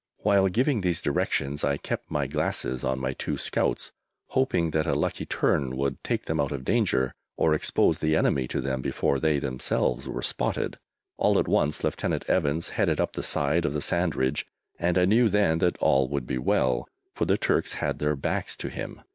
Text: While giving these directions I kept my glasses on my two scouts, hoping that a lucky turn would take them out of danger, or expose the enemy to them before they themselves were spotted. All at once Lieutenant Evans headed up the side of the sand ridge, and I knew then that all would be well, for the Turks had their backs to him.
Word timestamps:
While 0.23 0.47
giving 0.47 0.81
these 0.81 0.99
directions 0.99 1.63
I 1.63 1.77
kept 1.77 2.09
my 2.09 2.25
glasses 2.25 2.83
on 2.83 2.97
my 2.99 3.13
two 3.13 3.37
scouts, 3.37 3.91
hoping 4.29 4.71
that 4.71 4.87
a 4.87 4.95
lucky 4.95 5.27
turn 5.27 5.77
would 5.77 6.03
take 6.03 6.25
them 6.25 6.39
out 6.39 6.51
of 6.51 6.65
danger, 6.65 7.13
or 7.37 7.53
expose 7.53 7.99
the 7.99 8.15
enemy 8.15 8.47
to 8.47 8.61
them 8.61 8.81
before 8.81 9.19
they 9.19 9.37
themselves 9.37 10.09
were 10.09 10.23
spotted. 10.23 10.79
All 11.17 11.37
at 11.37 11.47
once 11.47 11.83
Lieutenant 11.83 12.25
Evans 12.27 12.69
headed 12.69 12.99
up 12.99 13.13
the 13.13 13.21
side 13.21 13.63
of 13.63 13.73
the 13.73 13.79
sand 13.81 14.15
ridge, 14.15 14.47
and 14.79 14.97
I 14.97 15.05
knew 15.05 15.29
then 15.29 15.59
that 15.59 15.77
all 15.77 16.07
would 16.07 16.25
be 16.25 16.39
well, 16.39 16.89
for 17.13 17.25
the 17.25 17.37
Turks 17.37 17.73
had 17.73 17.99
their 17.99 18.15
backs 18.15 18.57
to 18.57 18.69
him. 18.69 19.03